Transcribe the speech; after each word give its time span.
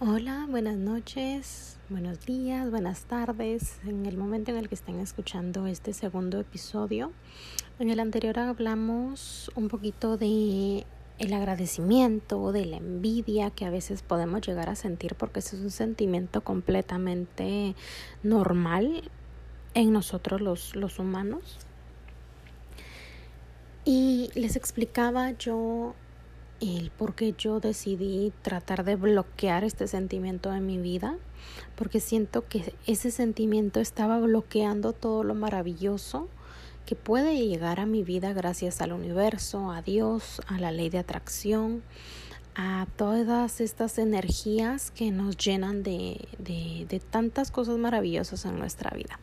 Hola, 0.00 0.48
buenas 0.50 0.76
noches, 0.76 1.78
buenos 1.88 2.26
días, 2.26 2.68
buenas 2.68 3.04
tardes. 3.04 3.78
En 3.86 4.06
el 4.06 4.16
momento 4.16 4.50
en 4.50 4.56
el 4.56 4.68
que 4.68 4.74
estén 4.74 4.98
escuchando 4.98 5.68
este 5.68 5.92
segundo 5.92 6.40
episodio, 6.40 7.12
en 7.78 7.90
el 7.90 8.00
anterior 8.00 8.36
hablamos 8.40 9.52
un 9.54 9.68
poquito 9.68 10.16
de 10.16 10.84
el 11.20 11.32
agradecimiento, 11.32 12.50
de 12.50 12.66
la 12.66 12.78
envidia 12.78 13.50
que 13.50 13.66
a 13.66 13.70
veces 13.70 14.02
podemos 14.02 14.40
llegar 14.40 14.68
a 14.68 14.74
sentir 14.74 15.14
porque 15.14 15.38
ese 15.38 15.54
es 15.54 15.62
un 15.62 15.70
sentimiento 15.70 16.42
completamente 16.42 17.76
normal 18.24 19.08
en 19.74 19.92
nosotros 19.92 20.40
los, 20.40 20.74
los 20.74 20.98
humanos. 20.98 21.58
Y 23.84 24.32
les 24.34 24.56
explicaba 24.56 25.30
yo 25.30 25.94
el 26.60 26.90
por 26.90 27.14
qué 27.14 27.34
yo 27.36 27.60
decidí 27.60 28.32
tratar 28.42 28.84
de 28.84 28.96
bloquear 28.96 29.64
este 29.64 29.86
sentimiento 29.86 30.52
en 30.54 30.66
mi 30.66 30.78
vida, 30.78 31.16
porque 31.76 32.00
siento 32.00 32.46
que 32.46 32.74
ese 32.86 33.10
sentimiento 33.10 33.80
estaba 33.80 34.18
bloqueando 34.18 34.92
todo 34.92 35.24
lo 35.24 35.34
maravilloso 35.34 36.28
que 36.86 36.96
puede 36.96 37.36
llegar 37.36 37.80
a 37.80 37.86
mi 37.86 38.02
vida 38.02 38.32
gracias 38.32 38.80
al 38.80 38.92
universo, 38.92 39.70
a 39.70 39.82
Dios, 39.82 40.40
a 40.46 40.58
la 40.58 40.70
ley 40.70 40.90
de 40.90 40.98
atracción, 40.98 41.82
a 42.54 42.86
todas 42.96 43.60
estas 43.60 43.98
energías 43.98 44.90
que 44.90 45.10
nos 45.10 45.36
llenan 45.36 45.82
de, 45.82 46.28
de, 46.38 46.86
de 46.88 47.00
tantas 47.00 47.50
cosas 47.50 47.78
maravillosas 47.78 48.44
en 48.44 48.58
nuestra 48.58 48.90
vida. 48.90 49.18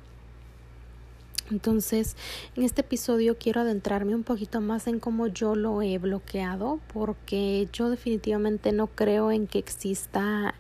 Entonces, 1.52 2.16
en 2.56 2.64
este 2.64 2.82
episodio 2.82 3.38
quiero 3.38 3.62
adentrarme 3.62 4.16
un 4.16 4.24
poquito 4.24 4.62
más 4.62 4.88
en 4.88 5.00
cómo 5.00 5.28
yo 5.28 5.56
lo 5.56 5.82
he 5.82 5.98
bloqueado, 5.98 6.80
porque 6.94 7.68
yo 7.74 7.90
definitivamente 7.90 8.72
no 8.72 8.88
creo 8.88 9.32
en 9.32 9.48
que 9.48 9.60
exista 9.60 10.56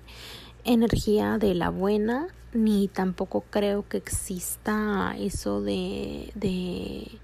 energía 0.63 1.37
de 1.37 1.55
la 1.55 1.69
buena, 1.69 2.27
ni 2.53 2.89
tampoco 2.89 3.45
creo 3.49 3.87
que 3.87 3.97
exista 3.97 5.15
eso 5.17 5.61
de 5.61 6.31
de 6.35 7.19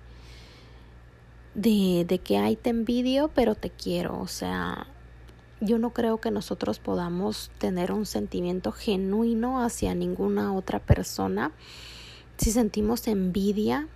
de, 1.58 2.22
que 2.24 2.38
hay 2.38 2.56
te 2.56 2.70
envidio, 2.70 3.30
pero 3.34 3.56
te 3.56 3.72
quiero, 3.72 4.20
o 4.20 4.28
sea, 4.28 4.88
yo 5.60 5.80
no 5.80 5.90
creo 5.92 6.20
que 6.20 6.30
nosotros 6.30 6.78
podamos 6.78 7.50
tener 7.58 7.92
un 7.92 8.06
sentimiento 8.06 8.72
genuino 8.72 9.64
hacia 9.64 9.96
ninguna 9.96 10.54
otra 10.54 10.80
persona 10.80 11.52
si 12.38 12.52
sentimos 12.52 13.08
envidia 13.08 13.88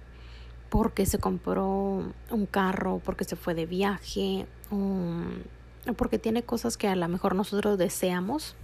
porque 0.69 1.05
se 1.05 1.19
compró 1.19 2.13
un 2.29 2.45
carro, 2.49 3.01
porque 3.03 3.25
se 3.25 3.35
fue 3.35 3.53
de 3.53 3.65
viaje, 3.65 4.47
o 4.69 5.93
porque 5.97 6.17
tiene 6.17 6.43
cosas 6.43 6.77
que 6.77 6.87
a 6.87 6.95
lo 6.95 7.07
mejor 7.07 7.35
nosotros 7.35 7.77
deseamos, 7.77 8.55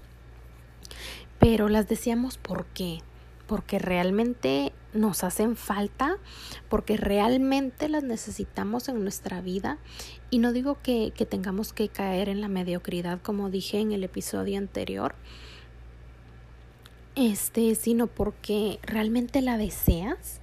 pero 1.39 1.67
las 1.67 1.87
deseamos 1.87 2.37
¿por 2.37 2.65
qué? 2.67 2.99
Porque 3.45 3.79
realmente 3.79 4.71
nos 4.93 5.23
hacen 5.23 5.55
falta, 5.55 6.17
porque 6.69 6.97
realmente 6.97 7.89
las 7.89 8.03
necesitamos 8.03 8.89
en 8.89 9.01
nuestra 9.03 9.41
vida. 9.41 9.77
Y 10.29 10.39
no 10.39 10.53
digo 10.53 10.77
que, 10.81 11.11
que 11.15 11.25
tengamos 11.25 11.73
que 11.73 11.89
caer 11.89 12.29
en 12.29 12.41
la 12.41 12.47
mediocridad, 12.47 13.21
como 13.21 13.49
dije 13.49 13.79
en 13.79 13.91
el 13.91 14.03
episodio 14.03 14.57
anterior, 14.57 15.15
este, 17.17 17.73
sino 17.73 18.05
porque 18.05 18.79
realmente 18.83 19.41
la 19.41 19.57
deseas, 19.57 20.39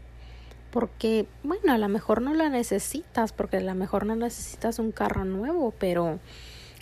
porque, 0.72 1.26
bueno, 1.44 1.72
a 1.72 1.78
lo 1.78 1.88
mejor 1.88 2.20
no 2.20 2.34
la 2.34 2.48
necesitas, 2.48 3.32
porque 3.32 3.58
a 3.58 3.60
lo 3.60 3.74
mejor 3.76 4.06
no 4.06 4.16
necesitas 4.16 4.80
un 4.80 4.90
carro 4.90 5.24
nuevo, 5.24 5.72
pero 5.78 6.18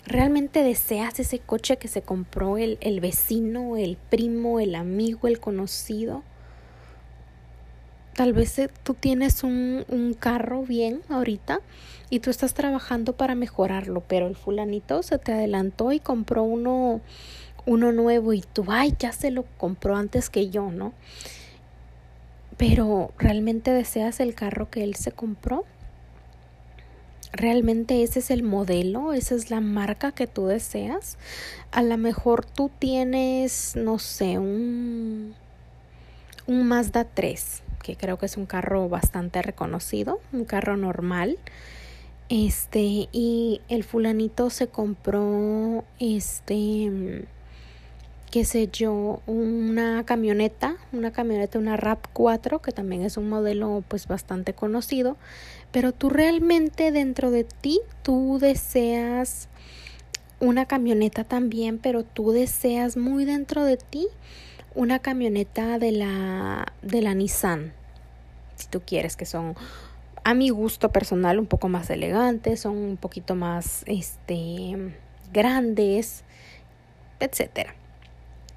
realmente 0.03 0.63
deseas 0.63 1.19
ese 1.19 1.37
coche 1.37 1.77
que 1.77 1.87
se 1.87 2.01
compró 2.01 2.57
el, 2.57 2.79
el 2.81 3.01
vecino, 3.01 3.77
el 3.77 3.97
primo, 4.09 4.59
el 4.59 4.73
amigo, 4.73 5.27
el 5.27 5.39
conocido. 5.39 6.23
Tal 8.15 8.33
vez 8.33 8.57
eh, 8.57 8.69
tú 8.81 8.95
tienes 8.95 9.43
un, 9.43 9.85
un 9.89 10.15
carro 10.15 10.63
bien 10.63 11.01
ahorita 11.09 11.61
y 12.09 12.19
tú 12.19 12.31
estás 12.31 12.55
trabajando 12.55 13.13
para 13.13 13.35
mejorarlo, 13.35 14.01
pero 14.07 14.27
el 14.27 14.35
fulanito 14.35 15.03
se 15.03 15.19
te 15.19 15.33
adelantó 15.33 15.91
y 15.91 15.99
compró 15.99 16.41
uno 16.41 17.01
uno 17.65 17.91
nuevo 17.91 18.33
y 18.33 18.41
tú, 18.41 18.65
ay, 18.67 18.95
ya 18.99 19.11
se 19.11 19.31
lo 19.31 19.45
compró 19.57 19.95
antes 19.95 20.29
que 20.29 20.49
yo, 20.49 20.71
¿no? 20.71 20.93
Pero 22.57 23.11
¿realmente 23.17 23.71
deseas 23.71 24.19
el 24.19 24.35
carro 24.35 24.69
que 24.69 24.83
él 24.83 24.95
se 24.95 25.11
compró? 25.11 25.65
¿Realmente 27.31 28.03
ese 28.03 28.19
es 28.19 28.29
el 28.29 28.43
modelo? 28.43 29.11
¿Esa 29.11 29.33
es 29.33 29.49
la 29.49 29.59
marca 29.59 30.11
que 30.11 30.27
tú 30.27 30.45
deseas? 30.45 31.17
A 31.71 31.81
lo 31.81 31.97
mejor 31.97 32.45
tú 32.45 32.69
tienes, 32.77 33.75
no 33.75 33.97
sé, 33.97 34.37
un, 34.37 35.33
un 36.45 36.67
Mazda 36.67 37.05
3, 37.05 37.63
que 37.81 37.95
creo 37.95 38.19
que 38.19 38.27
es 38.27 38.37
un 38.37 38.45
carro 38.45 38.87
bastante 38.87 39.41
reconocido, 39.41 40.19
un 40.31 40.45
carro 40.45 40.77
normal. 40.77 41.39
Este, 42.29 43.09
y 43.11 43.61
el 43.67 43.83
fulanito 43.83 44.49
se 44.49 44.67
compró 44.67 45.83
este 45.99 47.25
qué 48.33 48.45
sé 48.45 48.67
yo, 48.73 49.21
una 49.27 50.03
camioneta, 50.05 50.77
una 50.91 51.11
camioneta, 51.11 51.59
una 51.59 51.77
RAP4, 51.77 52.61
que 52.61 52.71
también 52.71 53.03
es 53.03 53.15
un 53.15 53.29
modelo 53.29 53.83
pues 53.87 54.07
bastante 54.07 54.55
conocido, 54.55 55.17
pero 55.71 55.91
tú 55.91 56.09
realmente 56.09 56.91
dentro 56.91 57.29
de 57.29 57.43
ti, 57.43 57.79
tú 58.01 58.39
deseas 58.41 59.49
una 60.39 60.65
camioneta 60.65 61.25
también, 61.25 61.77
pero 61.77 62.03
tú 62.03 62.31
deseas 62.31 62.97
muy 62.97 63.23
dentro 63.23 63.65
de 63.65 63.77
ti 63.77 64.07
una 64.73 64.97
camioneta 64.97 65.77
de 65.77 65.91
la, 65.91 66.73
de 66.81 67.03
la 67.03 67.13
Nissan, 67.13 67.71
si 68.55 68.65
tú 68.65 68.81
quieres, 68.83 69.15
que 69.15 69.27
son 69.27 69.53
a 70.23 70.33
mi 70.33 70.49
gusto 70.49 70.91
personal 70.91 71.37
un 71.37 71.45
poco 71.45 71.69
más 71.69 71.87
elegantes, 71.91 72.61
son 72.61 72.77
un 72.77 72.97
poquito 72.97 73.35
más 73.35 73.83
este 73.85 74.91
grandes, 75.31 76.23
etcétera. 77.19 77.75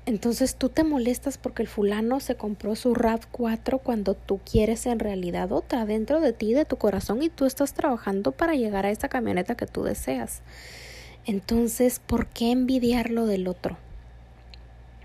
Entonces 0.07 0.55
tú 0.55 0.69
te 0.69 0.85
molestas 0.85 1.37
porque 1.37 1.63
el 1.63 1.69
fulano 1.69 2.21
se 2.21 2.37
compró 2.37 2.77
su 2.77 2.95
RAV4 2.95 3.81
cuando 3.83 4.15
tú 4.15 4.39
quieres 4.49 4.87
en 4.87 5.01
realidad 5.01 5.51
otra 5.51 5.85
dentro 5.85 6.21
de 6.21 6.33
ti, 6.33 6.55
de 6.55 6.65
tu 6.65 6.77
corazón, 6.77 7.25
y 7.25 7.29
tú 7.29 7.45
estás 7.45 7.75
trabajando 7.75 8.31
para 8.31 8.55
llegar 8.55 8.87
a 8.87 8.93
esa 8.93 9.09
camioneta 9.09 9.57
que 9.57 9.67
tú 9.67 9.83
deseas. 9.83 10.43
Entonces, 11.25 11.99
¿por 11.99 12.29
qué 12.29 12.53
envidiar 12.53 13.11
lo 13.11 13.27
del 13.27 13.49
otro? 13.49 13.79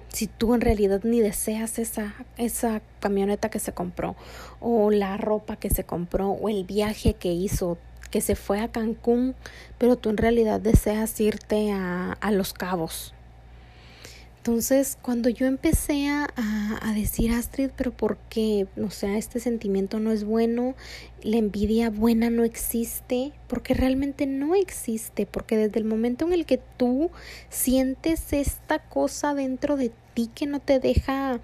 Si 0.09 0.27
tú 0.27 0.53
en 0.53 0.61
realidad 0.61 1.01
ni 1.03 1.19
deseas 1.19 1.79
esa, 1.79 2.13
esa 2.37 2.83
camioneta 2.99 3.49
que 3.49 3.57
se 3.57 3.71
compró, 3.71 4.15
o 4.59 4.91
la 4.91 5.17
ropa 5.17 5.55
que 5.55 5.71
se 5.71 5.83
compró, 5.83 6.29
o 6.29 6.47
el 6.47 6.63
viaje 6.63 7.15
que 7.15 7.31
hizo, 7.31 7.79
que 8.11 8.21
se 8.21 8.35
fue 8.35 8.59
a 8.59 8.67
Cancún, 8.67 9.33
pero 9.79 9.95
tú 9.95 10.11
en 10.11 10.17
realidad 10.17 10.59
deseas 10.59 11.19
irte 11.19 11.71
a, 11.71 12.13
a 12.21 12.31
Los 12.31 12.53
Cabos 12.53 13.15
entonces, 14.43 14.97
cuando 15.03 15.29
yo 15.29 15.45
empecé 15.45 16.09
a, 16.09 16.27
a, 16.35 16.93
decir, 16.95 17.31
Astrid, 17.31 17.69
pero 17.77 17.91
¿por 17.91 18.17
qué? 18.27 18.65
O 18.83 18.89
sea, 18.89 19.15
este 19.19 19.39
sentimiento 19.39 19.99
no 19.99 20.11
es 20.11 20.23
bueno, 20.23 20.73
la 21.21 21.37
envidia 21.37 21.91
buena 21.91 22.31
no 22.31 22.43
existe, 22.43 23.33
porque 23.47 23.75
realmente 23.75 24.25
no 24.25 24.55
existe, 24.55 25.27
porque 25.27 25.57
desde 25.57 25.77
el 25.77 25.85
momento 25.85 26.25
en 26.25 26.33
el 26.33 26.47
que 26.47 26.59
tú 26.77 27.11
sientes 27.49 28.33
esta 28.33 28.79
cosa 28.79 29.35
dentro 29.35 29.77
de 29.77 29.91
ti 30.15 30.31
que 30.33 30.47
no 30.47 30.59
te 30.59 30.79
deja 30.79 31.39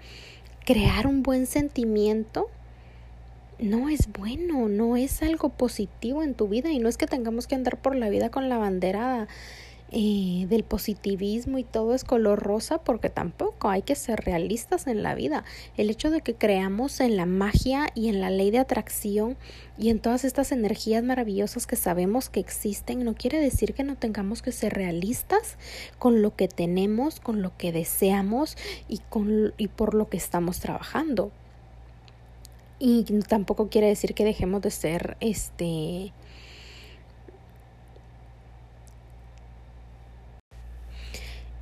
crear 0.66 1.06
un 1.06 1.22
buen 1.22 1.46
sentimiento, 1.46 2.50
no 3.60 3.90
es 3.90 4.08
bueno, 4.12 4.68
no 4.68 4.96
es 4.96 5.22
algo 5.22 5.50
positivo 5.50 6.24
en 6.24 6.34
tu 6.34 6.48
vida 6.48 6.72
y 6.72 6.80
no 6.80 6.88
es 6.88 6.96
que 6.96 7.06
tengamos 7.06 7.46
que 7.46 7.54
andar 7.54 7.80
por 7.80 7.94
la 7.94 8.08
vida 8.08 8.30
con 8.30 8.48
la 8.48 8.58
bandera 8.58 9.28
del 9.90 10.64
positivismo 10.64 11.56
y 11.56 11.64
todo 11.64 11.94
es 11.94 12.04
color 12.04 12.42
rosa 12.42 12.78
porque 12.78 13.08
tampoco 13.08 13.70
hay 13.70 13.82
que 13.82 13.94
ser 13.94 14.20
realistas 14.20 14.86
en 14.86 15.02
la 15.02 15.14
vida. 15.14 15.44
El 15.76 15.88
hecho 15.88 16.10
de 16.10 16.20
que 16.20 16.34
creamos 16.34 17.00
en 17.00 17.16
la 17.16 17.24
magia 17.24 17.86
y 17.94 18.08
en 18.08 18.20
la 18.20 18.30
ley 18.30 18.50
de 18.50 18.58
atracción 18.58 19.36
y 19.78 19.88
en 19.88 20.00
todas 20.00 20.24
estas 20.24 20.52
energías 20.52 21.02
maravillosas 21.02 21.66
que 21.66 21.76
sabemos 21.76 22.28
que 22.28 22.40
existen 22.40 23.02
no 23.04 23.14
quiere 23.14 23.40
decir 23.40 23.72
que 23.72 23.84
no 23.84 23.96
tengamos 23.96 24.42
que 24.42 24.52
ser 24.52 24.74
realistas 24.74 25.56
con 25.98 26.20
lo 26.20 26.36
que 26.36 26.48
tenemos, 26.48 27.20
con 27.20 27.40
lo 27.40 27.56
que 27.56 27.72
deseamos 27.72 28.56
y, 28.88 28.98
con, 29.08 29.54
y 29.56 29.68
por 29.68 29.94
lo 29.94 30.08
que 30.10 30.18
estamos 30.18 30.60
trabajando. 30.60 31.30
Y 32.78 33.04
tampoco 33.26 33.68
quiere 33.68 33.88
decir 33.88 34.14
que 34.14 34.24
dejemos 34.24 34.62
de 34.62 34.70
ser 34.70 35.16
este 35.20 36.12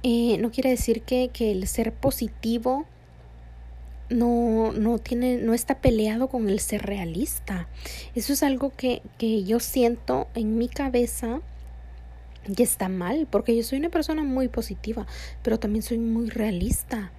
Eh, 0.09 0.39
no 0.39 0.53
quiere 0.53 0.71
decir 0.71 1.03
que, 1.03 1.31
que, 1.33 1.51
el 1.51 1.67
ser 1.67 1.93
positivo 1.93 2.87
no, 4.09 4.71
no 4.71 5.01
tiene, 5.01 5.39
no 5.39 5.53
está 5.53 5.81
peleado 5.81 6.29
con 6.29 6.49
el 6.49 6.61
ser 6.61 6.87
realista. 6.87 7.67
Eso 8.15 8.33
es 8.33 8.45
algo 8.45 8.71
que, 8.71 9.03
que 9.19 9.43
yo 9.43 9.59
siento 9.59 10.29
en 10.37 10.59
mi 10.59 10.69
cabeza 10.69 11.41
Y 12.57 12.63
está 12.63 12.89
mal, 12.89 13.27
porque 13.29 13.57
yo 13.57 13.65
soy 13.65 13.81
una 13.81 13.89
persona 13.89 14.23
muy 14.23 14.47
positiva, 14.47 15.09
pero 15.43 15.59
también 15.59 15.83
soy 15.83 15.99
muy 15.99 16.31
realista. 16.31 17.11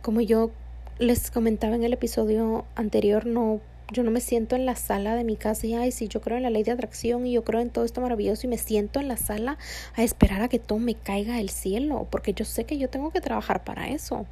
Como 0.00 0.20
yo 0.20 0.50
les 0.98 1.30
comentaba 1.30 1.76
en 1.76 1.84
el 1.84 1.92
episodio 1.92 2.64
anterior, 2.74 3.24
no 3.24 3.60
yo 3.92 4.02
no 4.02 4.10
me 4.10 4.20
siento 4.20 4.56
en 4.56 4.66
la 4.66 4.74
sala 4.74 5.14
de 5.14 5.24
mi 5.24 5.36
casa 5.36 5.66
y, 5.66 5.74
ay, 5.74 5.92
sí, 5.92 6.08
yo 6.08 6.20
creo 6.20 6.36
en 6.36 6.42
la 6.42 6.50
ley 6.50 6.62
de 6.62 6.72
atracción 6.72 7.26
y 7.26 7.32
yo 7.32 7.44
creo 7.44 7.60
en 7.60 7.70
todo 7.70 7.84
esto 7.84 8.00
maravilloso 8.00 8.46
y 8.46 8.50
me 8.50 8.58
siento 8.58 8.98
en 8.98 9.08
la 9.08 9.16
sala 9.16 9.58
a 9.94 10.02
esperar 10.02 10.42
a 10.42 10.48
que 10.48 10.58
todo 10.58 10.78
me 10.78 10.94
caiga 10.94 11.36
del 11.36 11.50
cielo, 11.50 12.08
porque 12.10 12.32
yo 12.32 12.44
sé 12.44 12.64
que 12.64 12.78
yo 12.78 12.88
tengo 12.88 13.10
que 13.10 13.20
trabajar 13.20 13.64
para 13.64 13.88
eso. 13.88 14.26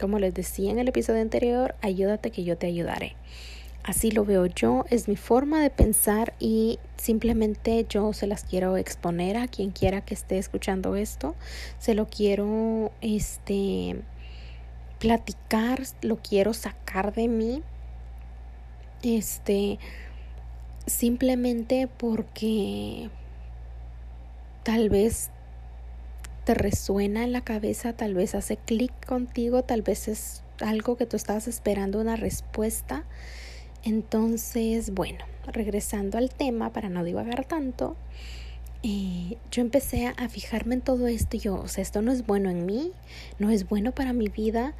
Como 0.00 0.18
les 0.18 0.34
decía 0.34 0.70
en 0.70 0.78
el 0.78 0.88
episodio 0.88 1.20
anterior, 1.20 1.74
ayúdate 1.82 2.30
que 2.30 2.44
yo 2.44 2.56
te 2.56 2.66
ayudaré. 2.66 3.16
Así 3.82 4.10
lo 4.10 4.24
veo 4.24 4.46
yo, 4.46 4.86
es 4.88 5.08
mi 5.08 5.16
forma 5.16 5.62
de 5.62 5.68
pensar 5.68 6.32
y 6.38 6.78
simplemente 6.96 7.84
yo 7.86 8.14
se 8.14 8.26
las 8.26 8.44
quiero 8.44 8.78
exponer 8.78 9.36
a 9.36 9.46
quien 9.46 9.72
quiera 9.72 10.00
que 10.00 10.14
esté 10.14 10.38
escuchando 10.38 10.96
esto. 10.96 11.34
Se 11.78 11.94
lo 11.94 12.06
quiero 12.06 12.92
este 13.02 13.96
platicar, 14.98 15.82
lo 16.00 16.16
quiero 16.16 16.54
sacar 16.54 17.12
de 17.12 17.28
mí 17.28 17.62
este, 19.04 19.78
simplemente 20.86 21.88
porque 21.88 23.10
tal 24.62 24.88
vez 24.88 25.30
te 26.44 26.54
resuena 26.54 27.24
en 27.24 27.32
la 27.32 27.40
cabeza, 27.40 27.94
tal 27.94 28.14
vez 28.14 28.34
hace 28.34 28.56
clic 28.56 28.92
contigo, 29.06 29.62
tal 29.62 29.82
vez 29.82 30.08
es 30.08 30.42
algo 30.60 30.96
que 30.96 31.06
tú 31.06 31.16
estabas 31.16 31.48
esperando 31.48 32.00
una 32.00 32.16
respuesta. 32.16 33.04
Entonces, 33.82 34.92
bueno, 34.92 35.24
regresando 35.46 36.18
al 36.18 36.30
tema 36.30 36.72
para 36.72 36.88
no 36.88 37.04
divagar 37.04 37.44
tanto, 37.44 37.96
eh, 38.82 39.38
yo 39.50 39.62
empecé 39.62 40.06
a 40.06 40.28
fijarme 40.28 40.74
en 40.74 40.80
todo 40.82 41.06
esto 41.06 41.36
y 41.36 41.40
yo, 41.40 41.54
o 41.54 41.68
sea, 41.68 41.82
esto 41.82 42.02
no 42.02 42.12
es 42.12 42.26
bueno 42.26 42.50
en 42.50 42.66
mí, 42.66 42.92
no 43.38 43.50
es 43.50 43.68
bueno 43.68 43.92
para 43.92 44.12
mi 44.12 44.28
vida. 44.28 44.74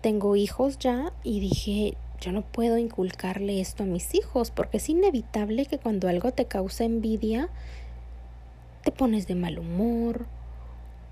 Tengo 0.00 0.36
hijos 0.36 0.78
ya 0.78 1.12
y 1.24 1.40
dije, 1.40 1.96
yo 2.20 2.32
no 2.32 2.42
puedo 2.42 2.78
inculcarle 2.78 3.60
esto 3.60 3.84
a 3.84 3.86
mis 3.86 4.14
hijos 4.14 4.50
porque 4.50 4.78
es 4.78 4.88
inevitable 4.88 5.66
que 5.66 5.78
cuando 5.78 6.08
algo 6.08 6.32
te 6.32 6.46
causa 6.46 6.84
envidia, 6.84 7.48
te 8.82 8.90
pones 8.90 9.26
de 9.26 9.34
mal 9.34 9.58
humor 9.58 10.26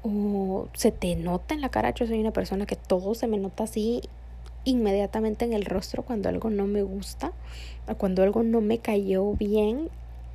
o 0.03 0.69
se 0.75 0.93
te 0.93 1.15
nota 1.17 1.55
en 1.55 1.61
la 1.61 1.69
cara. 1.69 1.91
Yo 1.91 2.07
soy 2.07 2.21
una 2.21 2.33
persona 2.33 2.67
que 2.67 2.77
todo 2.77 3.15
se 3.15 3.27
me 3.27 3.39
nota 3.39 3.65
así 3.65 4.03
inmediatamente 4.65 5.45
en 5.45 5.53
el 5.53 5.65
rostro 5.65 6.03
cuando 6.03 6.29
algo 6.29 6.51
no 6.51 6.67
me 6.67 6.83
gusta 6.83 7.33
o 7.89 7.95
cuando 7.95 8.25
algo 8.25 8.43
no 8.43 8.61
me 8.61 8.79
cayó 8.79 9.33
bien 9.35 9.89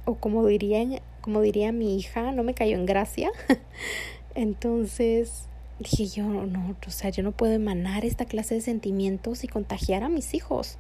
o 0.06 0.16
como 0.16 0.46
diría, 0.46 1.02
como 1.20 1.42
diría 1.42 1.72
mi 1.72 1.98
hija, 1.98 2.32
no 2.32 2.44
me 2.44 2.54
cayó 2.54 2.76
en 2.76 2.86
gracia. 2.86 3.32
Entonces, 4.36 5.48
dije 5.82 6.08
yo, 6.08 6.26
no, 6.26 6.76
o 6.86 6.92
sea, 6.92 7.10
yo 7.10 7.24
no 7.24 7.32
puedo 7.32 7.54
emanar 7.54 8.06
esta 8.06 8.26
clase 8.26 8.56
de 8.56 8.62
sentimientos 8.62 9.44
y 9.44 9.48
contagiar 9.48 10.04
a 10.04 10.10
mis 10.10 10.34
hijos, 10.34 10.78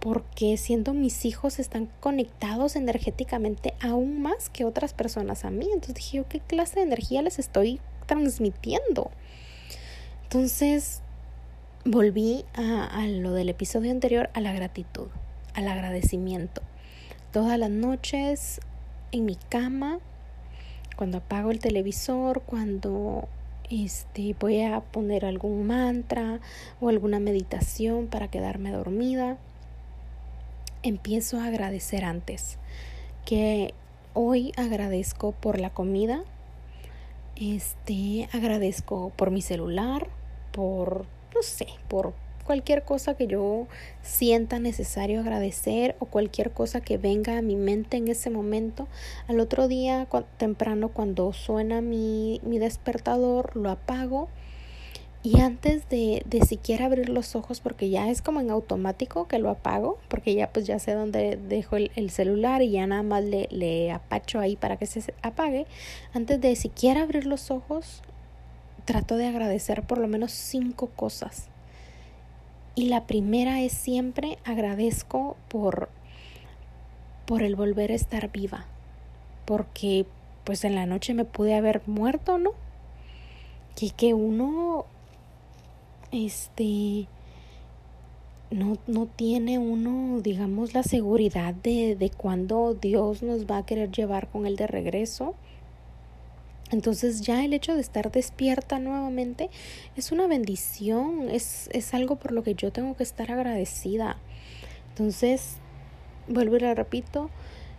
porque 0.00 0.56
siendo 0.56 0.94
mis 0.94 1.24
hijos 1.24 1.58
están 1.58 1.90
conectados 2.00 2.76
energéticamente 2.76 3.74
aún 3.80 4.22
más 4.22 4.48
que 4.48 4.64
otras 4.64 4.94
personas 4.94 5.44
a 5.44 5.50
mí. 5.50 5.66
Entonces 5.72 5.96
dije 5.96 6.18
yo, 6.18 6.28
¿qué 6.28 6.40
clase 6.40 6.76
de 6.76 6.82
energía 6.82 7.22
les 7.22 7.38
estoy 7.38 7.80
transmitiendo? 8.06 9.10
Entonces 10.24 11.02
volví 11.84 12.44
a, 12.54 12.84
a 12.84 13.06
lo 13.06 13.32
del 13.32 13.48
episodio 13.48 13.90
anterior, 13.90 14.30
a 14.34 14.40
la 14.40 14.52
gratitud, 14.52 15.08
al 15.54 15.66
agradecimiento. 15.66 16.62
Todas 17.32 17.58
las 17.58 17.70
noches 17.70 18.60
en 19.10 19.24
mi 19.24 19.36
cama, 19.36 19.98
cuando 20.96 21.18
apago 21.18 21.50
el 21.50 21.58
televisor, 21.58 22.42
cuando 22.42 23.28
este, 23.70 24.34
voy 24.38 24.62
a 24.62 24.80
poner 24.80 25.24
algún 25.24 25.66
mantra 25.66 26.40
o 26.80 26.88
alguna 26.88 27.20
meditación 27.20 28.06
para 28.06 28.28
quedarme 28.28 28.70
dormida. 28.70 29.38
Empiezo 30.82 31.40
a 31.40 31.46
agradecer 31.46 32.04
antes, 32.04 32.58
que 33.24 33.74
hoy 34.14 34.52
agradezco 34.56 35.32
por 35.32 35.60
la 35.60 35.70
comida, 35.70 36.22
este, 37.36 38.28
agradezco 38.32 39.12
por 39.16 39.30
mi 39.30 39.42
celular, 39.42 40.08
por, 40.52 41.06
no 41.34 41.42
sé, 41.42 41.66
por 41.88 42.14
cualquier 42.48 42.82
cosa 42.82 43.12
que 43.12 43.26
yo 43.26 43.66
sienta 44.00 44.58
necesario 44.58 45.20
agradecer 45.20 45.96
o 45.98 46.06
cualquier 46.06 46.50
cosa 46.50 46.80
que 46.80 46.96
venga 46.96 47.36
a 47.36 47.42
mi 47.42 47.56
mente 47.56 47.98
en 47.98 48.08
ese 48.08 48.30
momento. 48.30 48.88
Al 49.26 49.38
otro 49.38 49.68
día 49.68 50.08
temprano 50.38 50.88
cuando 50.88 51.34
suena 51.34 51.82
mi, 51.82 52.40
mi 52.42 52.58
despertador 52.58 53.54
lo 53.54 53.68
apago 53.68 54.30
y 55.22 55.40
antes 55.40 55.90
de, 55.90 56.22
de, 56.24 56.40
siquiera 56.46 56.86
abrir 56.86 57.10
los 57.10 57.36
ojos, 57.36 57.60
porque 57.60 57.90
ya 57.90 58.08
es 58.08 58.22
como 58.22 58.40
en 58.40 58.48
automático 58.48 59.28
que 59.28 59.38
lo 59.38 59.50
apago, 59.50 59.98
porque 60.08 60.34
ya 60.34 60.50
pues 60.50 60.66
ya 60.66 60.78
sé 60.78 60.94
dónde 60.94 61.36
dejo 61.36 61.76
el, 61.76 61.90
el, 61.96 62.08
celular 62.08 62.62
y 62.62 62.70
ya 62.70 62.86
nada 62.86 63.02
más 63.02 63.24
le, 63.24 63.46
le 63.50 63.92
apacho 63.92 64.40
ahí 64.40 64.56
para 64.56 64.78
que 64.78 64.86
se 64.86 65.12
apague, 65.20 65.66
antes 66.14 66.40
de 66.40 66.56
siquiera 66.56 67.02
abrir 67.02 67.26
los 67.26 67.50
ojos, 67.50 68.00
trato 68.86 69.18
de 69.18 69.26
agradecer 69.26 69.82
por 69.82 69.98
lo 69.98 70.08
menos 70.08 70.32
cinco 70.32 70.86
cosas 70.96 71.50
y 72.74 72.86
la 72.86 73.06
primera 73.06 73.60
es 73.60 73.72
siempre 73.72 74.38
agradezco 74.44 75.36
por, 75.48 75.88
por 77.26 77.42
el 77.42 77.56
volver 77.56 77.90
a 77.92 77.94
estar 77.94 78.30
viva. 78.30 78.66
Porque 79.44 80.06
pues 80.44 80.64
en 80.64 80.74
la 80.74 80.86
noche 80.86 81.14
me 81.14 81.24
pude 81.24 81.54
haber 81.54 81.82
muerto, 81.86 82.38
¿no? 82.38 82.52
Que, 83.74 83.90
que 83.90 84.14
uno, 84.14 84.86
este, 86.12 87.06
no, 88.50 88.78
no 88.86 89.06
tiene 89.06 89.58
uno, 89.58 90.20
digamos, 90.20 90.74
la 90.74 90.82
seguridad 90.82 91.54
de, 91.54 91.96
de 91.96 92.10
cuándo 92.10 92.74
Dios 92.74 93.22
nos 93.22 93.46
va 93.46 93.58
a 93.58 93.66
querer 93.66 93.90
llevar 93.90 94.28
con 94.28 94.46
él 94.46 94.56
de 94.56 94.66
regreso 94.66 95.34
entonces 96.70 97.22
ya 97.22 97.44
el 97.44 97.52
hecho 97.52 97.74
de 97.74 97.80
estar 97.80 98.10
despierta 98.10 98.78
nuevamente 98.78 99.50
es 99.96 100.12
una 100.12 100.26
bendición, 100.26 101.28
es, 101.30 101.68
es 101.72 101.94
algo 101.94 102.16
por 102.16 102.32
lo 102.32 102.42
que 102.42 102.54
yo 102.54 102.72
tengo 102.72 102.96
que 102.96 103.02
estar 103.02 103.30
agradecida. 103.30 104.16
Entonces, 104.90 105.56
vuelvo 106.28 106.56
y 106.56 106.60
le 106.60 106.74
repito, 106.74 107.30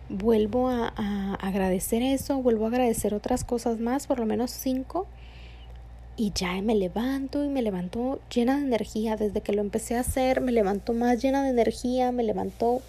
vuelvo 0.08 0.68
a, 0.68 0.92
a, 0.96 1.34
agradecer 1.34 2.02
eso, 2.02 2.42
vuelvo 2.42 2.64
a 2.64 2.68
agradecer 2.68 3.14
otras 3.14 3.44
cosas 3.44 3.78
más, 3.78 4.06
por 4.06 4.18
lo 4.18 4.26
menos 4.26 4.50
cinco, 4.50 5.06
y 6.16 6.32
ya 6.34 6.60
me 6.60 6.74
levanto 6.74 7.44
y 7.44 7.48
me 7.48 7.62
levanto 7.62 8.20
llena 8.34 8.58
de 8.58 8.66
energía. 8.66 9.16
Desde 9.16 9.40
que 9.40 9.52
lo 9.52 9.62
empecé 9.62 9.96
a 9.96 10.00
hacer, 10.00 10.42
me 10.42 10.52
levanto 10.52 10.92
más 10.92 11.22
llena 11.22 11.42
de 11.42 11.48
energía, 11.50 12.12
me 12.12 12.24
levanto 12.24 12.82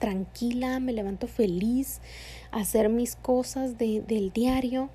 tranquila, 0.00 0.80
me 0.80 0.92
levanto 0.92 1.28
feliz 1.28 2.00
a 2.50 2.58
hacer 2.60 2.88
mis 2.88 3.14
cosas 3.14 3.78
de, 3.78 4.00
del 4.00 4.32
diario. 4.32 4.90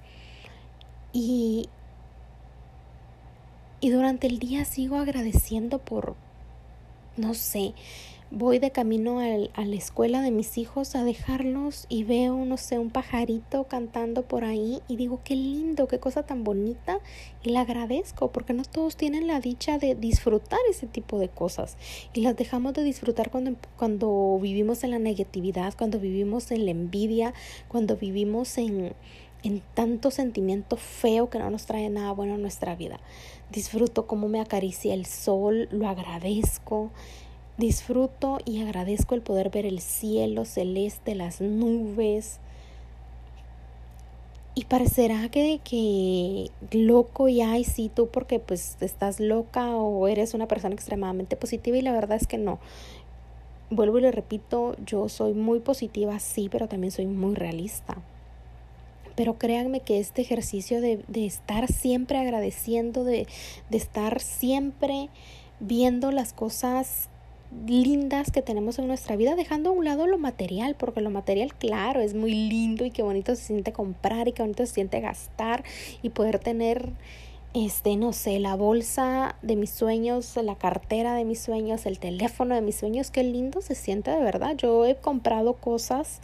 Y, 1.11 1.69
y 3.81 3.89
durante 3.89 4.27
el 4.27 4.39
día 4.39 4.65
sigo 4.65 4.97
agradeciendo 4.97 5.79
por, 5.79 6.15
no 7.17 7.33
sé, 7.33 7.73
voy 8.31 8.59
de 8.59 8.69
camino 8.69 9.19
al, 9.19 9.49
a 9.55 9.65
la 9.65 9.75
escuela 9.75 10.21
de 10.21 10.29
mis 10.29 10.57
hijos 10.59 10.95
a 10.95 11.03
dejarlos 11.03 11.85
y 11.89 12.03
veo, 12.03 12.45
no 12.45 12.57
sé, 12.57 12.77
un 12.77 12.91
pajarito 12.91 13.63
cantando 13.63 14.21
por 14.21 14.43
ahí 14.43 14.81
y 14.87 14.97
digo, 14.97 15.19
qué 15.23 15.35
lindo, 15.35 15.87
qué 15.87 15.99
cosa 15.99 16.23
tan 16.23 16.43
bonita 16.43 16.99
y 17.43 17.49
la 17.49 17.61
agradezco 17.61 18.31
porque 18.31 18.53
no 18.53 18.63
todos 18.63 18.95
tienen 18.95 19.25
la 19.25 19.39
dicha 19.39 19.79
de 19.79 19.95
disfrutar 19.95 20.59
ese 20.69 20.85
tipo 20.85 21.17
de 21.17 21.29
cosas. 21.29 21.77
Y 22.13 22.21
las 22.21 22.35
dejamos 22.35 22.73
de 22.73 22.83
disfrutar 22.83 23.31
cuando, 23.31 23.55
cuando 23.77 24.37
vivimos 24.39 24.83
en 24.83 24.91
la 24.91 24.99
negatividad, 24.99 25.73
cuando 25.75 25.99
vivimos 25.99 26.51
en 26.51 26.65
la 26.65 26.71
envidia, 26.71 27.33
cuando 27.67 27.95
vivimos 27.95 28.59
en, 28.59 28.93
en 29.43 29.61
tanto 29.73 30.11
sentimiento 30.11 30.75
feo 30.75 31.29
que 31.29 31.39
no 31.39 31.49
nos 31.49 31.65
trae 31.65 31.89
nada 31.89 32.11
bueno 32.11 32.35
a 32.35 32.37
nuestra 32.37 32.75
vida. 32.75 32.99
Disfruto 33.51 34.05
cómo 34.05 34.27
me 34.27 34.41
acaricia 34.41 34.93
el 34.93 35.05
sol, 35.05 35.69
lo 35.71 35.87
agradezco. 35.87 36.91
Disfruto 37.57 38.39
y 38.45 38.61
agradezco 38.61 39.15
el 39.15 39.21
poder 39.21 39.49
ver 39.49 39.65
el 39.65 39.79
cielo 39.79 40.45
celeste, 40.45 41.15
las 41.15 41.41
nubes. 41.41 42.39
Y 44.55 44.65
parecerá 44.65 45.29
que, 45.29 45.61
que 45.63 46.51
loco 46.71 47.29
y 47.29 47.41
ay, 47.41 47.63
sí, 47.63 47.89
tú 47.93 48.07
porque 48.07 48.39
pues 48.39 48.77
estás 48.81 49.19
loca 49.19 49.75
o 49.75 50.07
eres 50.07 50.33
una 50.33 50.47
persona 50.47 50.75
extremadamente 50.75 51.37
positiva 51.37 51.77
y 51.77 51.81
la 51.81 51.93
verdad 51.93 52.17
es 52.19 52.27
que 52.27 52.37
no. 52.37 52.59
Vuelvo 53.69 53.99
y 53.99 54.01
le 54.01 54.11
repito, 54.11 54.75
yo 54.85 55.07
soy 55.09 55.33
muy 55.33 55.59
positiva, 55.59 56.19
sí, 56.19 56.49
pero 56.49 56.67
también 56.67 56.91
soy 56.91 57.05
muy 57.05 57.35
realista. 57.35 57.97
Pero 59.19 59.37
créanme 59.37 59.81
que 59.81 59.99
este 59.99 60.21
ejercicio 60.21 60.79
de, 60.79 61.03
de 61.09 61.25
estar 61.25 61.67
siempre 61.67 62.17
agradeciendo, 62.19 63.03
de, 63.03 63.27
de 63.69 63.77
estar 63.77 64.21
siempre 64.21 65.09
viendo 65.59 66.13
las 66.13 66.31
cosas 66.31 67.09
lindas 67.67 68.31
que 68.31 68.41
tenemos 68.41 68.79
en 68.79 68.87
nuestra 68.87 69.17
vida, 69.17 69.35
dejando 69.35 69.71
a 69.71 69.73
un 69.73 69.83
lado 69.83 70.07
lo 70.07 70.17
material, 70.17 70.75
porque 70.75 71.01
lo 71.01 71.09
material, 71.09 71.53
claro, 71.53 71.99
es 71.99 72.13
muy 72.13 72.33
lindo 72.33 72.85
y 72.85 72.91
qué 72.91 73.03
bonito 73.03 73.35
se 73.35 73.43
siente 73.43 73.73
comprar 73.73 74.29
y 74.29 74.31
qué 74.31 74.41
bonito 74.41 74.65
se 74.65 74.71
siente 74.71 75.01
gastar 75.01 75.65
y 76.01 76.11
poder 76.11 76.39
tener, 76.39 76.89
este, 77.53 77.97
no 77.97 78.13
sé, 78.13 78.39
la 78.39 78.55
bolsa 78.55 79.35
de 79.41 79.57
mis 79.57 79.71
sueños, 79.71 80.33
la 80.41 80.55
cartera 80.55 81.13
de 81.15 81.25
mis 81.25 81.41
sueños, 81.41 81.85
el 81.85 81.99
teléfono 81.99 82.55
de 82.55 82.61
mis 82.61 82.77
sueños, 82.77 83.11
qué 83.11 83.23
lindo 83.23 83.59
se 83.59 83.75
siente 83.75 84.11
de 84.11 84.23
verdad. 84.23 84.55
Yo 84.55 84.85
he 84.85 84.95
comprado 84.95 85.55
cosas 85.55 86.21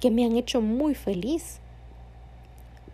que 0.00 0.10
me 0.10 0.24
han 0.24 0.36
hecho 0.36 0.62
muy 0.62 0.94
feliz, 0.94 1.60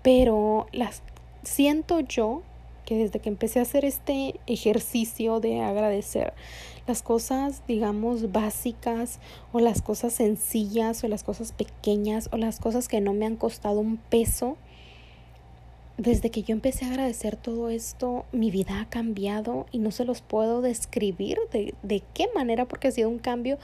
pero 0.02 0.66
las 0.72 1.02
siento 1.42 2.00
yo 2.00 2.42
que 2.84 2.96
desde 2.96 3.20
que 3.20 3.28
empecé 3.28 3.58
a 3.58 3.62
hacer 3.62 3.84
este 3.84 4.40
ejercicio 4.46 5.40
de 5.40 5.60
agradecer 5.60 6.32
las 6.86 7.02
cosas, 7.02 7.62
digamos, 7.68 8.32
básicas 8.32 9.20
o 9.52 9.60
las 9.60 9.82
cosas 9.82 10.14
sencillas 10.14 11.04
o 11.04 11.08
las 11.08 11.22
cosas 11.22 11.52
pequeñas 11.52 12.30
o 12.32 12.38
las 12.38 12.60
cosas 12.60 12.88
que 12.88 13.02
no 13.02 13.12
me 13.12 13.26
han 13.26 13.36
costado 13.36 13.80
un 13.80 13.98
peso, 13.98 14.56
desde 15.98 16.30
que 16.30 16.42
yo 16.42 16.54
empecé 16.54 16.86
a 16.86 16.88
agradecer 16.88 17.36
todo 17.36 17.68
esto, 17.68 18.24
mi 18.32 18.50
vida 18.50 18.80
ha 18.80 18.88
cambiado 18.88 19.66
y 19.70 19.80
no 19.80 19.90
se 19.90 20.04
los 20.04 20.22
puedo 20.22 20.62
describir 20.62 21.38
de, 21.52 21.74
de 21.82 22.02
qué 22.14 22.28
manera, 22.34 22.66
porque 22.66 22.88
ha 22.88 22.92
sido 22.92 23.10
un 23.10 23.18
cambio 23.18 23.58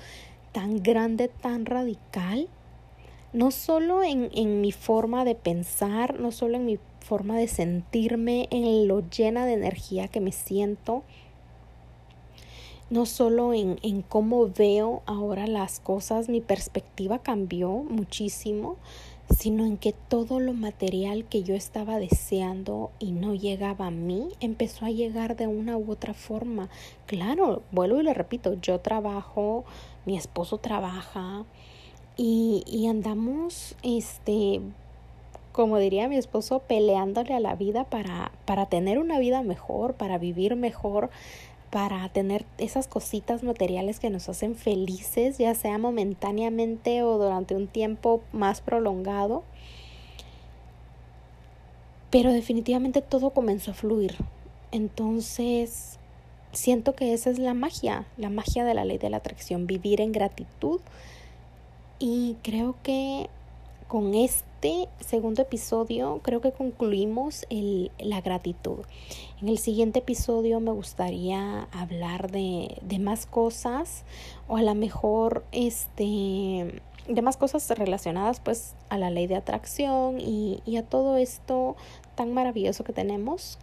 tan 0.53 0.83
grande, 0.83 1.29
tan 1.29 1.65
radical, 1.65 2.49
no 3.35 3.51
solo 3.51 4.05
en, 4.05 4.31
en 4.33 4.61
mi 4.61 4.71
forma 4.71 5.25
de 5.25 5.35
pensar, 5.35 6.21
no 6.21 6.31
solo 6.31 6.57
en 6.57 6.67
mi 6.67 6.79
forma 7.01 7.37
de 7.37 7.49
sentirme, 7.49 8.47
en 8.51 8.87
lo 8.87 9.01
llena 9.11 9.45
de 9.45 9.55
energía 9.55 10.07
que 10.07 10.21
me 10.21 10.31
siento, 10.31 11.03
no 12.91 13.07
solo 13.07 13.53
en, 13.53 13.81
en, 13.83 14.03
cómo 14.03 14.49
veo 14.49 15.03
ahora 15.07 15.49
las 15.49 15.81
cosas, 15.81 16.29
mi 16.29 16.41
perspectiva 16.41 17.19
cambió 17.19 17.71
muchísimo, 17.71 18.77
sino 19.37 19.67
en 19.67 19.79
que 19.79 19.93
todo 19.93 20.39
lo 20.39 20.53
material 20.53 21.25
que 21.25 21.43
yo 21.43 21.57
estaba 21.57 21.99
deseando 21.99 22.93
y 23.01 23.11
no 23.11 23.35
llegaba 23.35 23.89
a 23.89 23.91
mí, 23.91 24.29
empezó 24.39 24.85
a 24.85 24.91
llegar 24.91 25.35
de 25.35 25.49
una 25.49 25.77
u 25.77 25.91
otra 25.91 26.15
forma. 26.15 26.69
Claro, 27.07 27.63
vuelvo 27.73 27.99
y 27.99 28.05
le 28.05 28.15
repito, 28.15 28.55
yo 28.61 28.79
trabajo, 28.79 29.65
mi 30.07 30.17
esposo 30.17 30.59
trabaja 30.59 31.47
y, 32.17 32.63
y 32.67 32.87
andamos, 32.87 33.75
este, 33.83 34.61
como 35.53 35.79
diría 35.79 36.09
mi 36.09 36.17
esposo, 36.17 36.61
peleándole 36.61 37.35
a 37.35 37.41
la 37.41 37.55
vida 37.55 37.85
para, 37.85 38.33
para 38.45 38.67
tener 38.67 38.99
una 38.99 39.19
vida 39.19 39.43
mejor, 39.43 39.95
para 39.95 40.19
vivir 40.19 40.57
mejor, 40.57 41.11
para 41.71 42.09
tener 42.09 42.45
esas 42.59 42.87
cositas 42.87 43.43
materiales 43.43 43.99
que 43.99 44.09
nos 44.09 44.29
hacen 44.29 44.55
felices, 44.55 45.39
ya 45.39 45.55
sea 45.57 45.77
momentáneamente 45.77 47.03
o 47.03 47.19
durante 47.19 47.57
un 47.57 47.67
tiempo 47.67 48.21
más 48.33 48.61
prolongado. 48.61 49.43
Pero 52.11 52.33
definitivamente 52.33 53.03
todo 53.03 53.31
comenzó 53.31 53.73
a 53.73 53.75
fluir. 53.75 54.15
Entonces, 54.71 55.99
siento 56.53 56.95
que 56.95 57.13
esa 57.13 57.31
es 57.31 57.41
la 57.41 57.55
magia, 57.55 58.07
la 58.17 58.31
magia 58.31 58.65
de 58.65 58.75
la 58.75 58.85
ley 58.85 58.99
de 58.99 59.11
la 59.11 59.17
atracción, 59.17 59.67
vivir 59.67 60.01
en 60.01 60.13
gratitud. 60.13 60.81
Y 61.99 62.37
creo 62.43 62.77
que 62.83 63.29
con 63.89 64.15
este 64.15 64.89
segundo 65.01 65.43
episodio 65.43 66.21
creo 66.23 66.41
que 66.41 66.53
concluimos 66.53 67.47
el, 67.51 67.93
la 67.99 68.21
gratitud. 68.21 68.79
En 69.41 69.49
el 69.49 69.59
siguiente 69.59 70.01
episodio 70.01 70.59
me 70.61 70.73
gustaría 70.73 71.69
hablar 71.71 72.31
de, 72.31 72.79
de 72.83 72.99
más 72.99 73.27
cosas 73.27 74.05
o 74.49 74.57
a 74.57 74.63
lo 74.63 74.75
mejor 74.75 75.45
este 75.53 76.83
de 77.07 77.21
más 77.21 77.37
cosas 77.37 77.69
relacionadas 77.71 78.41
pues 78.41 78.75
a 78.89 78.97
la 78.97 79.11
ley 79.11 79.27
de 79.27 79.37
atracción 79.37 80.19
y, 80.19 80.63
y 80.65 80.79
a 80.79 80.83
todo 80.83 81.19
esto 81.19 81.77
tan 82.15 82.33
maravilloso 82.33 82.83
que 82.83 82.95
tenemos 82.95 83.59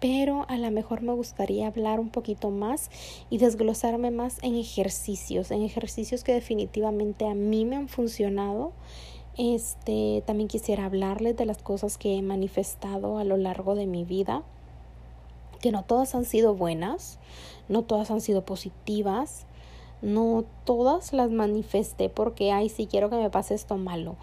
pero 0.00 0.44
a 0.48 0.56
lo 0.56 0.70
mejor 0.70 1.02
me 1.02 1.12
gustaría 1.12 1.66
hablar 1.66 2.00
un 2.00 2.10
poquito 2.10 2.50
más 2.50 2.90
y 3.30 3.38
desglosarme 3.38 4.10
más 4.10 4.38
en 4.42 4.56
ejercicios, 4.56 5.50
en 5.50 5.62
ejercicios 5.62 6.24
que 6.24 6.32
definitivamente 6.32 7.26
a 7.26 7.34
mí 7.34 7.64
me 7.64 7.76
han 7.76 7.88
funcionado. 7.88 8.72
Este, 9.38 10.22
también 10.26 10.48
quisiera 10.48 10.86
hablarles 10.86 11.36
de 11.36 11.44
las 11.44 11.62
cosas 11.62 11.98
que 11.98 12.16
he 12.16 12.22
manifestado 12.22 13.18
a 13.18 13.24
lo 13.24 13.36
largo 13.36 13.74
de 13.74 13.86
mi 13.86 14.04
vida, 14.04 14.42
que 15.60 15.72
no 15.72 15.82
todas 15.82 16.14
han 16.14 16.24
sido 16.24 16.54
buenas, 16.54 17.18
no 17.68 17.82
todas 17.82 18.10
han 18.10 18.20
sido 18.20 18.44
positivas, 18.44 19.46
no 20.02 20.44
todas 20.64 21.12
las 21.12 21.30
manifesté 21.30 22.08
porque, 22.08 22.52
ay, 22.52 22.68
si 22.68 22.86
quiero 22.86 23.10
que 23.10 23.16
me 23.16 23.30
pase 23.30 23.54
esto 23.54 23.76
malo, 23.76 24.16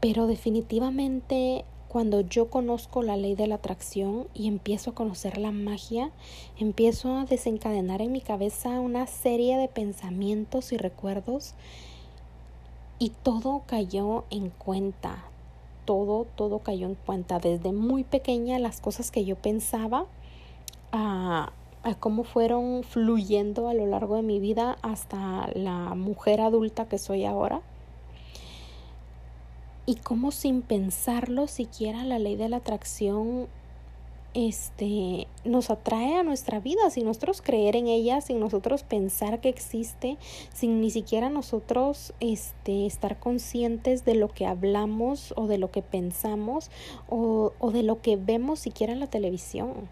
pero 0.00 0.26
definitivamente 0.26 1.64
cuando 1.88 2.20
yo 2.20 2.50
conozco 2.50 3.02
la 3.02 3.16
ley 3.16 3.34
de 3.34 3.46
la 3.46 3.56
atracción 3.56 4.28
y 4.34 4.46
empiezo 4.46 4.90
a 4.90 4.94
conocer 4.94 5.38
la 5.38 5.50
magia, 5.50 6.10
empiezo 6.58 7.16
a 7.16 7.24
desencadenar 7.24 8.02
en 8.02 8.12
mi 8.12 8.20
cabeza 8.20 8.80
una 8.80 9.06
serie 9.06 9.56
de 9.56 9.68
pensamientos 9.68 10.72
y 10.72 10.76
recuerdos 10.76 11.54
y 12.98 13.10
todo 13.22 13.62
cayó 13.66 14.24
en 14.30 14.50
cuenta, 14.50 15.24
todo, 15.86 16.26
todo 16.36 16.58
cayó 16.58 16.86
en 16.86 16.94
cuenta, 16.94 17.38
desde 17.38 17.72
muy 17.72 18.04
pequeña 18.04 18.58
las 18.58 18.80
cosas 18.80 19.10
que 19.10 19.24
yo 19.24 19.36
pensaba 19.36 20.04
a, 20.92 21.52
a 21.84 21.94
cómo 21.94 22.24
fueron 22.24 22.82
fluyendo 22.82 23.68
a 23.68 23.74
lo 23.74 23.86
largo 23.86 24.16
de 24.16 24.22
mi 24.22 24.40
vida 24.40 24.76
hasta 24.82 25.48
la 25.54 25.94
mujer 25.94 26.42
adulta 26.42 26.86
que 26.86 26.98
soy 26.98 27.24
ahora 27.24 27.62
y 29.88 29.94
cómo 29.94 30.32
sin 30.32 30.60
pensarlo 30.60 31.46
siquiera 31.46 32.04
la 32.04 32.18
ley 32.18 32.36
de 32.36 32.50
la 32.50 32.58
atracción 32.58 33.48
este 34.34 35.26
nos 35.46 35.70
atrae 35.70 36.16
a 36.16 36.22
nuestra 36.22 36.60
vida. 36.60 36.90
Sin 36.90 37.06
nosotros 37.06 37.40
creer 37.40 37.74
en 37.74 37.86
ella 37.88 38.20
sin 38.20 38.38
nosotros 38.38 38.82
pensar 38.82 39.40
que 39.40 39.48
existe 39.48 40.18
sin 40.52 40.82
ni 40.82 40.90
siquiera 40.90 41.30
nosotros 41.30 42.12
este 42.20 42.84
estar 42.84 43.18
conscientes 43.18 44.04
de 44.04 44.14
lo 44.14 44.28
que 44.28 44.44
hablamos 44.44 45.32
o 45.38 45.46
de 45.46 45.56
lo 45.56 45.70
que 45.70 45.80
pensamos 45.80 46.70
o, 47.08 47.54
o 47.58 47.70
de 47.70 47.82
lo 47.82 48.02
que 48.02 48.16
vemos 48.16 48.60
siquiera 48.60 48.92
en 48.92 49.00
la 49.00 49.06
televisión 49.06 49.88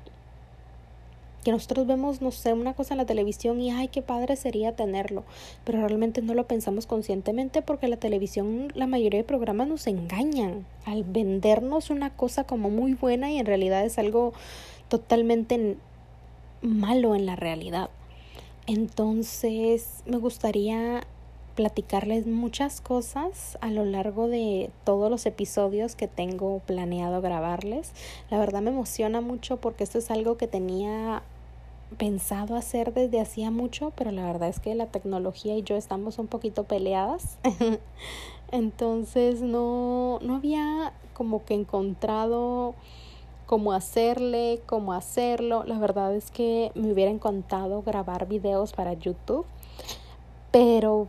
que 1.46 1.52
nosotros 1.52 1.86
vemos, 1.86 2.22
no 2.22 2.32
sé, 2.32 2.52
una 2.54 2.74
cosa 2.74 2.94
en 2.94 2.98
la 2.98 3.06
televisión 3.06 3.60
y 3.60 3.70
ay, 3.70 3.86
qué 3.86 4.02
padre 4.02 4.34
sería 4.34 4.74
tenerlo, 4.74 5.22
pero 5.62 5.78
realmente 5.78 6.20
no 6.20 6.34
lo 6.34 6.48
pensamos 6.48 6.88
conscientemente 6.88 7.62
porque 7.62 7.86
la 7.86 7.98
televisión, 7.98 8.72
la 8.74 8.88
mayoría 8.88 9.20
de 9.20 9.24
programas 9.24 9.68
nos 9.68 9.86
engañan 9.86 10.66
al 10.86 11.04
vendernos 11.04 11.90
una 11.90 12.10
cosa 12.10 12.42
como 12.42 12.68
muy 12.68 12.94
buena 12.94 13.30
y 13.30 13.38
en 13.38 13.46
realidad 13.46 13.84
es 13.84 13.96
algo 13.96 14.32
totalmente 14.88 15.76
malo 16.62 17.14
en 17.14 17.26
la 17.26 17.36
realidad. 17.36 17.90
Entonces, 18.66 20.02
me 20.04 20.16
gustaría 20.16 21.04
platicarles 21.54 22.26
muchas 22.26 22.80
cosas 22.80 23.56
a 23.60 23.70
lo 23.70 23.84
largo 23.84 24.26
de 24.26 24.70
todos 24.82 25.12
los 25.12 25.26
episodios 25.26 25.94
que 25.94 26.08
tengo 26.08 26.58
planeado 26.66 27.22
grabarles. 27.22 27.92
La 28.30 28.40
verdad 28.40 28.62
me 28.62 28.70
emociona 28.70 29.20
mucho 29.20 29.58
porque 29.58 29.84
esto 29.84 29.98
es 29.98 30.10
algo 30.10 30.36
que 30.36 30.48
tenía 30.48 31.22
pensado 31.98 32.56
hacer 32.56 32.92
desde 32.92 33.20
hacía 33.20 33.50
mucho, 33.50 33.92
pero 33.96 34.10
la 34.10 34.24
verdad 34.24 34.48
es 34.48 34.60
que 34.60 34.74
la 34.74 34.86
tecnología 34.86 35.56
y 35.56 35.62
yo 35.62 35.76
estamos 35.76 36.18
un 36.18 36.26
poquito 36.26 36.64
peleadas. 36.64 37.38
Entonces 38.52 39.40
no, 39.40 40.18
no 40.22 40.36
había 40.36 40.92
como 41.14 41.44
que 41.44 41.54
encontrado 41.54 42.74
cómo 43.46 43.72
hacerle, 43.72 44.60
cómo 44.66 44.92
hacerlo. 44.92 45.64
La 45.64 45.78
verdad 45.78 46.14
es 46.14 46.30
que 46.30 46.72
me 46.74 46.92
hubiera 46.92 47.10
encantado 47.10 47.82
grabar 47.82 48.28
videos 48.28 48.72
para 48.72 48.92
YouTube, 48.92 49.46
pero 50.50 51.08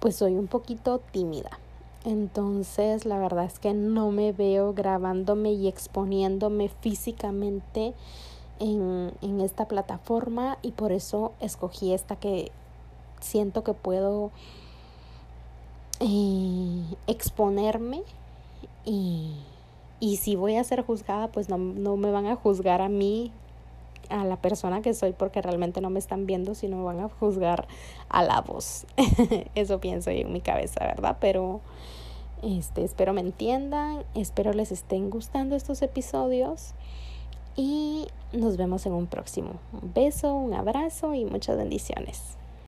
pues 0.00 0.16
soy 0.16 0.34
un 0.34 0.48
poquito 0.48 1.00
tímida. 1.12 1.58
Entonces 2.04 3.04
la 3.04 3.18
verdad 3.18 3.46
es 3.46 3.58
que 3.58 3.74
no 3.74 4.10
me 4.10 4.32
veo 4.32 4.74
grabándome 4.74 5.52
y 5.52 5.66
exponiéndome 5.66 6.68
físicamente 6.68 7.94
en, 8.58 9.12
en 9.22 9.40
esta 9.40 9.66
plataforma 9.66 10.58
y 10.62 10.72
por 10.72 10.92
eso 10.92 11.32
escogí 11.40 11.92
esta 11.92 12.16
que 12.16 12.50
siento 13.20 13.64
que 13.64 13.74
puedo 13.74 14.30
eh, 16.00 16.82
exponerme 17.06 18.02
y, 18.84 19.32
y, 20.00 20.16
si 20.18 20.36
voy 20.36 20.56
a 20.56 20.64
ser 20.64 20.84
juzgada 20.84 21.28
pues 21.28 21.48
no, 21.48 21.58
no 21.58 21.96
me 21.96 22.10
van 22.10 22.26
a 22.26 22.36
juzgar 22.36 22.82
a 22.82 22.88
mí 22.88 23.32
a 24.10 24.24
la 24.24 24.36
persona 24.36 24.82
que 24.82 24.94
soy 24.94 25.12
porque 25.12 25.42
realmente 25.42 25.80
no 25.80 25.90
me 25.90 25.98
están 25.98 26.26
viendo, 26.26 26.54
sino 26.54 26.76
me 26.76 26.84
van 26.84 27.00
a 27.00 27.08
juzgar 27.08 27.66
a 28.08 28.22
la 28.22 28.40
voz. 28.40 28.86
Eso 29.54 29.80
pienso 29.80 30.10
yo 30.10 30.20
en 30.20 30.32
mi 30.32 30.40
cabeza, 30.40 30.84
¿verdad? 30.84 31.16
Pero 31.20 31.60
este 32.42 32.84
espero 32.84 33.12
me 33.12 33.20
entiendan, 33.20 34.04
espero 34.14 34.52
les 34.52 34.70
estén 34.70 35.10
gustando 35.10 35.56
estos 35.56 35.82
episodios 35.82 36.74
y 37.56 38.06
nos 38.32 38.56
vemos 38.56 38.86
en 38.86 38.92
un 38.92 39.06
próximo. 39.06 39.60
Un 39.72 39.92
beso, 39.92 40.34
un 40.34 40.54
abrazo 40.54 41.14
y 41.14 41.24
muchas 41.24 41.56
bendiciones. 41.56 42.36